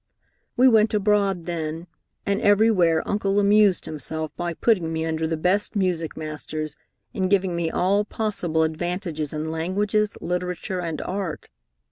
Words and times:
"We 0.57 0.67
went 0.67 0.95
abroad 0.95 1.45
then, 1.45 1.85
and 2.25 2.41
everywhere 2.41 3.07
Uncle 3.07 3.39
amused 3.39 3.85
himself 3.85 4.35
by 4.35 4.55
putting 4.55 4.91
me 4.91 5.05
under 5.05 5.27
the 5.27 5.37
best 5.37 5.75
music 5.75 6.17
masters, 6.17 6.75
and 7.13 7.29
giving 7.29 7.55
me 7.55 7.69
all 7.69 8.03
possible 8.03 8.63
advantages 8.63 9.31
in 9.31 9.51
languages, 9.51 10.17
literature, 10.19 10.79
and 10.79 11.03
art. 11.03 11.51